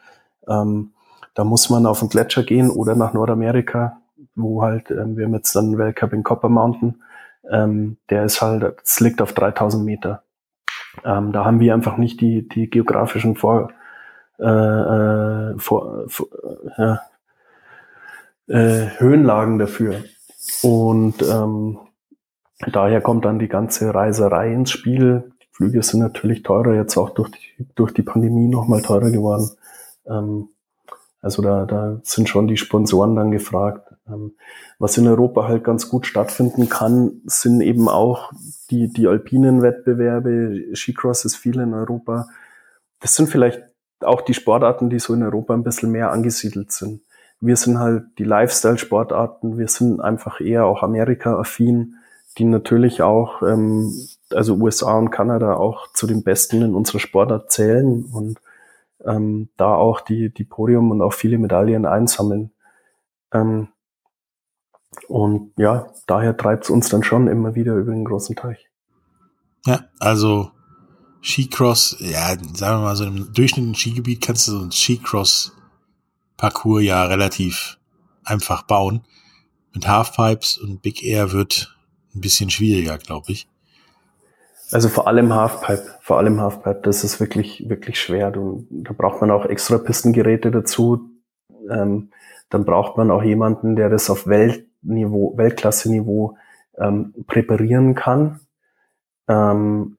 [0.49, 0.91] Ähm,
[1.35, 4.01] da muss man auf den Gletscher gehen oder nach Nordamerika,
[4.35, 7.03] wo halt, ähm, wir haben jetzt dann Weltcup in Copper Mountain.
[7.49, 10.24] Ähm, der ist halt, es liegt auf 3000 Meter.
[11.05, 13.71] Ähm, da haben wir einfach nicht die, die geografischen Vor,
[14.39, 16.27] äh, äh vor, vor
[16.77, 16.97] äh,
[18.49, 20.05] äh, Höhenlagen dafür.
[20.63, 21.79] Und ähm,
[22.73, 25.33] Daher kommt dann die ganze Reiserei ins Spiel.
[25.43, 29.51] Die Flüge sind natürlich teurer, jetzt auch durch die, durch die Pandemie nochmal teurer geworden.
[30.07, 30.49] Ähm,
[31.21, 33.95] Also da, da sind schon die Sponsoren dann gefragt.
[34.07, 34.35] Ähm,
[34.79, 38.33] was in Europa halt ganz gut stattfinden kann, sind eben auch
[38.71, 40.75] die, die alpinen Wettbewerbe.
[40.75, 42.29] Skicross ist viel in Europa.
[43.01, 43.63] Das sind vielleicht
[44.01, 47.03] auch die Sportarten, die so in Europa ein bisschen mehr angesiedelt sind.
[47.41, 49.59] Wir sind halt die Lifestyle-Sportarten.
[49.59, 51.97] Wir sind einfach eher auch Amerika-affin,
[52.39, 53.93] die natürlich auch, ähm,
[54.31, 58.41] also USA und Kanada auch zu den Besten in unserer Sportart zählen und
[59.05, 62.51] ähm, da auch die, die Podium und auch viele Medaillen einsammeln.
[63.33, 63.69] Ähm,
[65.09, 68.69] und ja, daher treibt es uns dann schon immer wieder über den großen Teich.
[69.67, 70.51] Ja, also
[71.23, 77.05] Skicross, ja, sagen wir mal, so im durchschnittlichen Skigebiet kannst du so ein Skicross-Parcours ja
[77.05, 77.79] relativ
[78.25, 79.05] einfach bauen.
[79.73, 81.75] Mit Halfpipes und Big Air wird
[82.15, 83.49] ein bisschen schwieriger, glaube ich.
[84.71, 88.37] Also vor allem Halfpipe, vor allem Halfpipe, das ist wirklich, wirklich schwer.
[88.37, 91.11] Und da braucht man auch extra Pistengeräte dazu.
[91.71, 92.11] Ähm,
[92.51, 94.27] dann braucht man auch jemanden, der das auf
[94.85, 96.37] Weltniveau, Weltklasse-Niveau
[96.79, 98.41] ähm, präparieren kann.
[99.29, 99.97] Ähm,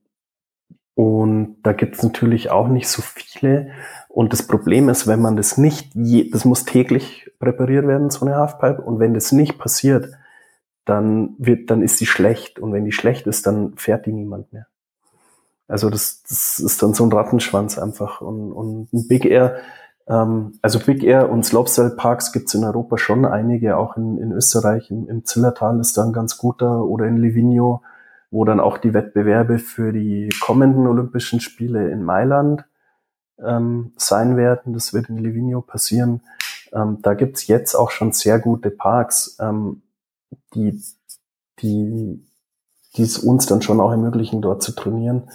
[0.94, 3.72] und da gibt es natürlich auch nicht so viele.
[4.08, 8.26] Und das Problem ist, wenn man das nicht, je, das muss täglich präpariert werden, so
[8.26, 8.82] eine Halfpipe.
[8.82, 10.14] Und wenn das nicht passiert,
[10.86, 12.60] dann wird, dann ist sie schlecht.
[12.60, 14.68] Und wenn die schlecht ist, dann fährt die niemand mehr.
[15.68, 18.22] Also das, das ist dann so ein Rattenschwanz einfach.
[18.22, 19.58] Und, und ein Big Air,
[20.08, 24.32] ähm, also Big Air und Slopestyle Parks gibt's in Europa schon einige, auch in, in
[24.32, 27.82] Österreich, im, im Zillertal ist da ein ganz guter oder in Livigno,
[28.32, 32.66] wo dann auch die Wettbewerbe für die kommenden Olympischen Spiele in Mailand
[33.40, 34.74] ähm, sein werden.
[34.74, 36.22] Das wird in Livigno passieren.
[36.74, 39.38] Ähm, da gibt's jetzt auch schon sehr gute Parks.
[39.40, 39.82] Ähm,
[40.54, 40.82] die,
[41.60, 42.26] die,
[42.96, 45.30] die es uns dann schon auch ermöglichen, dort zu trainieren.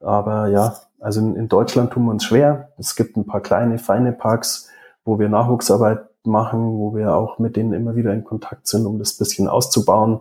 [0.00, 2.72] Aber ja, also in, in Deutschland tun wir uns schwer.
[2.78, 4.68] Es gibt ein paar kleine, feine Parks,
[5.04, 8.98] wo wir Nachwuchsarbeit machen, wo wir auch mit denen immer wieder in Kontakt sind, um
[8.98, 10.20] das bisschen auszubauen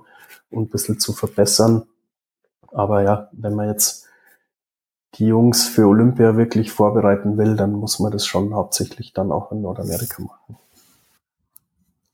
[0.50, 1.84] und ein bisschen zu verbessern.
[2.72, 4.06] Aber ja, wenn man jetzt
[5.16, 9.52] die Jungs für Olympia wirklich vorbereiten will, dann muss man das schon hauptsächlich dann auch
[9.52, 10.58] in Nordamerika machen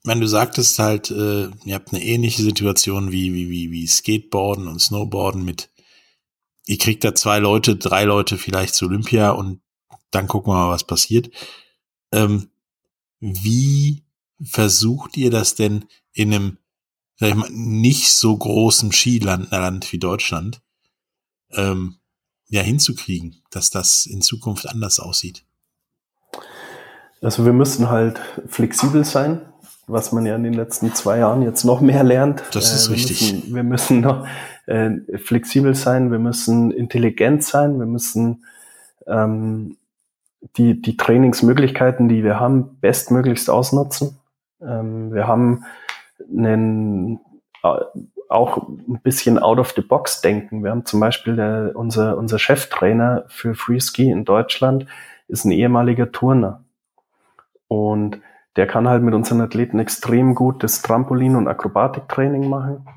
[0.06, 4.68] wenn du sagtest halt, äh, ihr habt eine ähnliche Situation wie, wie, wie, wie Skateboarden
[4.68, 5.70] und Snowboarden mit,
[6.66, 9.62] ihr kriegt da zwei Leute, drei Leute vielleicht zu Olympia und
[10.12, 11.30] dann gucken wir mal, was passiert.
[12.12, 12.50] Ähm,
[13.20, 14.04] wie
[14.42, 16.58] versucht ihr das denn in einem,
[17.18, 20.62] sag ich mal, nicht so großen Skiland Land wie Deutschland,
[21.52, 21.98] ähm,
[22.48, 25.46] ja, hinzukriegen, dass das in Zukunft anders aussieht?
[27.22, 29.42] Also wir müssen halt flexibel sein
[29.88, 32.44] was man ja in den letzten zwei Jahren jetzt noch mehr lernt.
[32.54, 33.34] Das ist äh, wir richtig.
[33.34, 34.28] Müssen, wir müssen noch
[34.66, 38.46] äh, flexibel sein, wir müssen intelligent sein, wir müssen
[39.08, 39.78] ähm,
[40.58, 44.18] die, die Trainingsmöglichkeiten, die wir haben, bestmöglichst ausnutzen.
[44.62, 45.66] Ähm, wir haben
[46.36, 47.20] einen,
[47.64, 47.80] äh,
[48.30, 50.64] auch ein bisschen out of the box denken.
[50.64, 54.88] Wir haben zum Beispiel der, unser, unser Cheftrainer für Freeski in Deutschland
[55.28, 56.64] ist ein ehemaliger Turner.
[57.68, 58.20] Und
[58.56, 62.88] der kann halt mit unseren Athleten extrem gut das Trampolin- und Akrobatiktraining machen,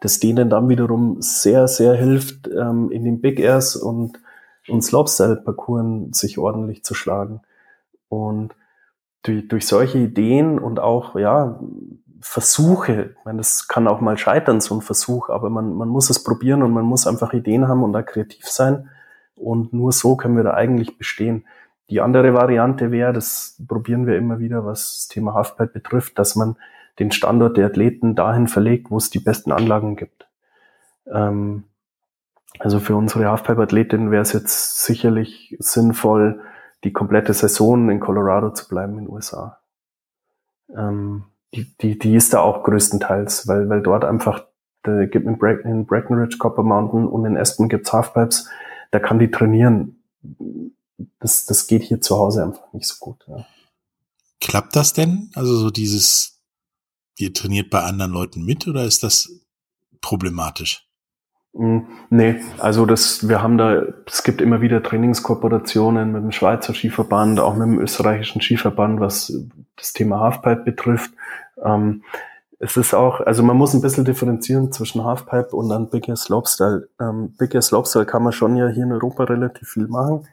[0.00, 4.20] das denen dann wiederum sehr, sehr hilft, ähm, in den Big Airs und,
[4.68, 7.40] und Slopestyle-Parcours sich ordentlich zu schlagen.
[8.08, 8.54] Und
[9.22, 11.58] durch, durch solche Ideen und auch, ja,
[12.20, 16.10] Versuche, ich meine, das kann auch mal scheitern, so ein Versuch, aber man, man muss
[16.10, 18.90] es probieren und man muss einfach Ideen haben und da kreativ sein.
[19.36, 21.44] Und nur so können wir da eigentlich bestehen.
[21.90, 26.36] Die andere Variante wäre, das probieren wir immer wieder, was das Thema Halfpipe betrifft, dass
[26.36, 26.56] man
[26.98, 30.28] den Standort der Athleten dahin verlegt, wo es die besten Anlagen gibt.
[31.10, 31.64] Ähm,
[32.58, 36.40] also für unsere Halfpipe-Athletinnen wäre es jetzt sicherlich sinnvoll,
[36.84, 39.60] die komplette Saison in Colorado zu bleiben in den USA.
[40.76, 41.24] Ähm,
[41.54, 44.44] die, die, die ist da auch größtenteils, weil, weil dort einfach,
[44.82, 48.50] da gibt in, Bre in Breckenridge, Copper Mountain und in Aspen gibt's Halfpipes,
[48.90, 50.02] da kann die trainieren
[51.18, 53.24] das, das geht hier zu Hause einfach nicht so gut.
[53.26, 53.46] Ja.
[54.40, 55.30] Klappt das denn?
[55.34, 56.40] Also so dieses,
[57.16, 59.30] ihr trainiert bei anderen Leuten mit oder ist das
[60.00, 60.88] problematisch?
[61.52, 61.78] Mm,
[62.10, 67.40] nee, also das, wir haben da, es gibt immer wieder Trainingskooperationen mit dem Schweizer Skiverband,
[67.40, 69.32] auch mit dem österreichischen Skiverband, was
[69.76, 71.12] das Thema Halfpipe betrifft.
[71.64, 72.02] Ähm,
[72.60, 76.16] es ist auch, also man muss ein bisschen differenzieren zwischen Halfpipe und dann Big Air
[76.16, 76.88] Slopestyle.
[77.00, 80.26] Ähm, Big Air Slopestyle kann man schon ja hier in Europa relativ viel machen.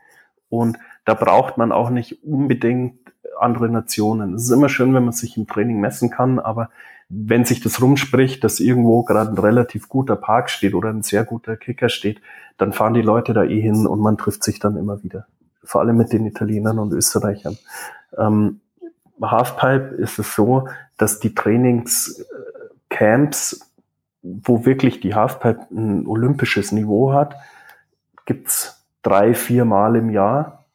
[0.58, 3.00] Und da braucht man auch nicht unbedingt
[3.40, 4.36] andere Nationen.
[4.36, 6.70] Es ist immer schön, wenn man sich im Training messen kann, aber
[7.10, 11.24] wenn sich das rumspricht, dass irgendwo gerade ein relativ guter Park steht oder ein sehr
[11.24, 12.20] guter Kicker steht,
[12.58, 15.28] dann fahren die Leute da eh hin und man trifft sich dann immer wieder.
[15.64, 17.58] Vor allem mit den Italienern und Österreichern.
[18.18, 18.62] Ähm,
[19.22, 23.72] Halfpipe ist es so, dass die Trainingscamps,
[24.22, 27.36] wo wirklich die Halfpipe ein olympisches Niveau hat,
[28.26, 28.75] gibt's
[29.06, 30.66] drei, vier Mal im Jahr,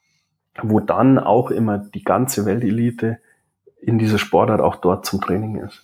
[0.62, 3.18] wo dann auch immer die ganze Weltelite
[3.80, 5.82] in dieser Sportart auch dort zum Training ist.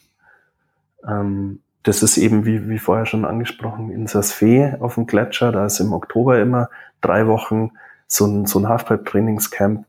[1.07, 5.53] Ähm, das ist eben, wie, wie vorher schon angesprochen, in Saas-Fee auf dem Gletscher.
[5.53, 6.69] Da ist im Oktober immer
[7.01, 7.73] drei Wochen
[8.07, 9.85] so ein, so ein Halfpipe-Trainingscamp.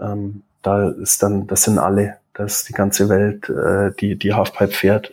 [0.00, 4.34] Ähm, da ist dann, das sind alle, da ist die ganze Welt, äh, die, die
[4.34, 5.12] Halfpipe fährt.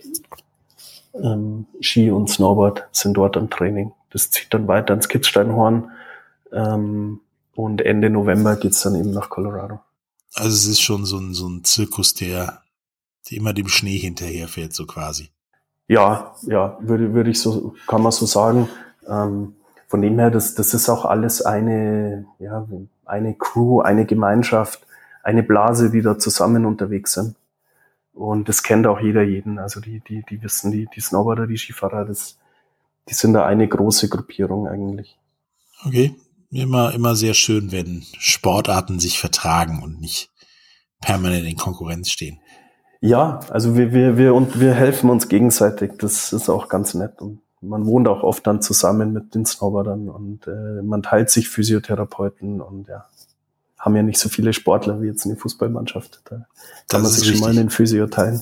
[1.15, 3.93] Ähm, Ski und Snowboard sind dort am Training.
[4.11, 5.91] Das zieht dann weiter ins Kitzsteinhorn.
[6.53, 7.19] Ähm,
[7.55, 9.79] und Ende November geht's dann eben nach Colorado.
[10.35, 12.61] Also es ist schon so ein, so ein Zirkus, der,
[13.29, 15.29] der immer dem Schnee hinterherfährt, so quasi.
[15.87, 18.69] Ja, ja, würde, würde ich so, kann man so sagen.
[19.07, 19.55] Ähm,
[19.87, 22.67] von dem her, das, das ist auch alles eine, ja,
[23.05, 24.87] eine Crew, eine Gemeinschaft,
[25.21, 27.35] eine Blase, die da zusammen unterwegs sind.
[28.13, 29.59] Und das kennt auch jeder jeden.
[29.59, 32.37] Also die, die, die wissen, die, die Snowboarder, die Skifahrer, das,
[33.09, 35.17] die sind da eine große Gruppierung eigentlich.
[35.85, 36.15] Okay.
[36.53, 40.29] Immer, immer sehr schön, wenn Sportarten sich vertragen und nicht
[41.01, 42.39] permanent in Konkurrenz stehen.
[43.01, 45.93] Ja, also wir, wir, wir, und wir helfen uns gegenseitig.
[45.97, 47.21] Das ist auch ganz nett.
[47.21, 51.49] Und man wohnt auch oft dann zusammen mit den Snowboardern und äh, man teilt sich
[51.49, 53.05] Physiotherapeuten und ja,
[53.77, 56.21] haben ja nicht so viele Sportler wie jetzt eine Fußballmannschaft.
[56.25, 56.45] Da
[56.87, 58.41] kann man sich schon mal einen Physio teilen.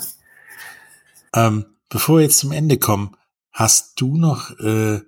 [1.34, 3.16] Ähm, bevor wir jetzt zum Ende kommen,
[3.52, 5.00] hast du noch äh,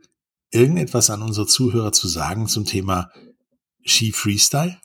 [0.53, 3.11] irgendetwas an unsere Zuhörer zu sagen zum Thema
[3.85, 4.77] Ski Freestyle?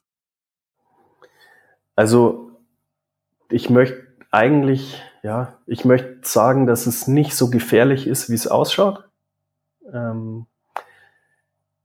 [1.95, 2.53] Also
[3.51, 8.47] ich möchte eigentlich, ja, ich möchte sagen, dass es nicht so gefährlich ist, wie es
[8.47, 9.05] ausschaut.
[9.93, 10.47] Ähm,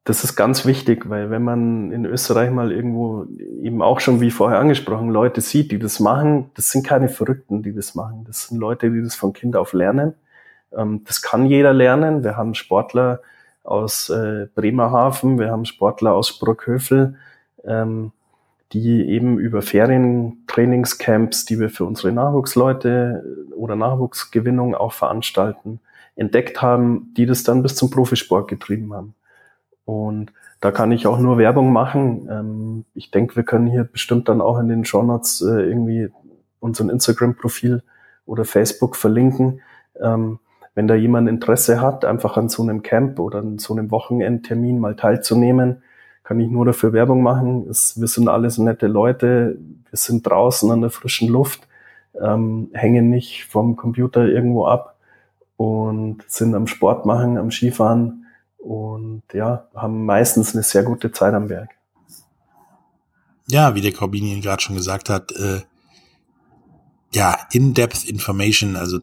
[0.04, 3.26] das ist ganz wichtig, weil wenn man in Österreich mal irgendwo
[3.62, 7.64] eben auch schon wie vorher angesprochen Leute sieht, die das machen, das sind keine Verrückten,
[7.64, 8.26] die das machen.
[8.26, 10.14] Das sind Leute, die das von Kind auf lernen.
[10.76, 12.24] Ähm, das kann jeder lernen.
[12.24, 13.22] Wir haben Sportler
[13.64, 17.16] aus äh, Bremerhaven, wir haben Sportler aus Sprockhövel.
[17.66, 18.12] Ähm,
[18.74, 25.80] die eben über Ferientrainingscamps, die wir für unsere Nachwuchsleute oder Nachwuchsgewinnung auch veranstalten,
[26.16, 29.14] entdeckt haben, die das dann bis zum Profisport getrieben haben.
[29.86, 32.28] Und da kann ich auch nur Werbung machen.
[32.32, 36.10] Ähm, ich denke, wir können hier bestimmt dann auch in den Show Notes äh, irgendwie
[36.60, 37.84] unseren Instagram-Profil
[38.26, 39.62] oder Facebook verlinken.
[40.00, 40.40] Ähm,
[40.76, 44.80] wenn da jemand Interesse hat, einfach an so einem Camp oder an so einem Wochenendtermin
[44.80, 45.84] mal teilzunehmen,
[46.24, 47.68] kann ich nur dafür Werbung machen.
[47.70, 49.58] Es, wir sind alles nette Leute,
[49.90, 51.68] wir sind draußen an der frischen Luft,
[52.20, 54.98] ähm, hängen nicht vom Computer irgendwo ab
[55.58, 58.26] und sind am Sport machen, am Skifahren
[58.58, 61.70] und ja, haben meistens eine sehr gute Zeit am Berg.
[63.48, 65.62] Ja, wie der Corbinian gerade schon gesagt hat, äh,
[67.12, 69.00] ja, In-Depth Information, also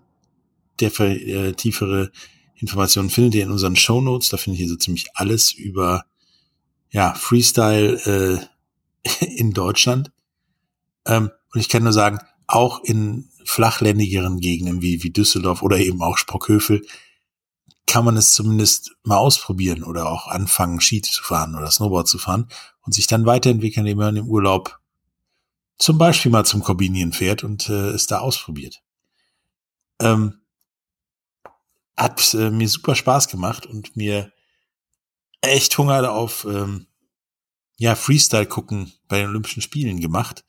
[0.81, 2.11] der äh, tiefere
[2.55, 4.29] Informationen findet ihr in unseren Show Notes.
[4.29, 6.05] Da findet ihr so ziemlich alles über
[6.91, 8.49] ja, Freestyle
[9.05, 10.13] äh, in Deutschland.
[11.07, 16.03] Ähm, und ich kann nur sagen, auch in flachländigeren Gegenden wie, wie Düsseldorf oder eben
[16.03, 16.83] auch Sprockhövel
[17.87, 22.19] kann man es zumindest mal ausprobieren oder auch anfangen, Ski zu fahren oder Snowboard zu
[22.19, 22.49] fahren
[22.83, 24.79] und sich dann weiterentwickeln, indem man im Urlaub
[25.77, 28.83] zum Beispiel mal zum Kombinieren fährt und äh, es da ausprobiert.
[29.99, 30.40] Ähm,
[32.01, 34.33] hat äh, mir super Spaß gemacht und mir
[35.43, 36.87] echt Hunger auf ähm,
[37.77, 40.45] ja, Freestyle gucken bei den Olympischen Spielen gemacht.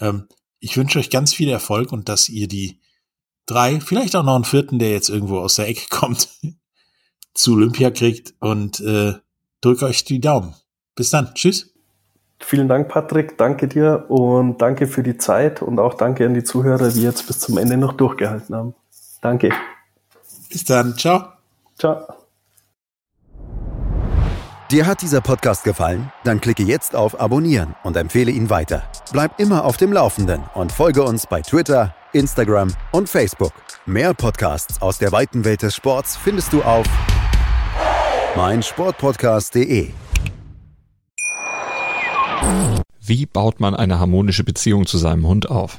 [0.00, 0.28] Ähm,
[0.60, 2.80] ich wünsche euch ganz viel Erfolg und dass ihr die
[3.46, 6.28] drei, vielleicht auch noch einen vierten, der jetzt irgendwo aus der Ecke kommt,
[7.34, 9.14] zu Olympia kriegt und äh,
[9.60, 10.54] drücke euch die Daumen.
[10.96, 11.32] Bis dann.
[11.34, 11.72] Tschüss.
[12.40, 13.38] Vielen Dank, Patrick.
[13.38, 17.26] Danke dir und danke für die Zeit und auch danke an die Zuhörer, die jetzt
[17.26, 18.74] bis zum Ende noch durchgehalten haben.
[19.20, 19.52] Danke.
[20.50, 20.96] Bis dann.
[20.96, 21.32] Ciao.
[21.78, 22.06] Ciao.
[24.70, 26.12] Dir hat dieser Podcast gefallen?
[26.24, 28.82] Dann klicke jetzt auf Abonnieren und empfehle ihn weiter.
[29.12, 33.54] Bleib immer auf dem Laufenden und folge uns bei Twitter, Instagram und Facebook.
[33.86, 36.86] Mehr Podcasts aus der weiten Welt des Sports findest du auf
[38.36, 39.90] meinsportpodcast.de.
[43.00, 45.78] Wie baut man eine harmonische Beziehung zu seinem Hund auf?